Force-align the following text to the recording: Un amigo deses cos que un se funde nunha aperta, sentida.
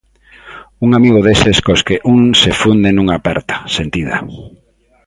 Un 0.85 0.89
amigo 0.99 1.19
deses 1.27 1.57
cos 1.65 1.81
que 1.87 1.97
un 2.15 2.21
se 2.41 2.51
funde 2.61 2.89
nunha 2.93 3.15
aperta, 3.19 3.55
sentida. 3.75 4.15